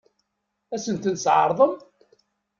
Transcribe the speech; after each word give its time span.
Ad 0.73 0.79
sen-ten-tɛeṛḍem? 0.83 1.73